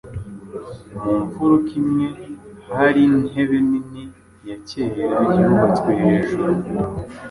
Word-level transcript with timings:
Mu 1.03 1.13
mfuruka 1.25 1.71
imwe 1.81 2.07
hari 2.73 2.99
intebe 3.11 3.57
nini 3.69 4.03
ya 4.47 4.57
kera 4.67 5.03
yubatswe 5.39 5.91
hejuru 6.03 6.51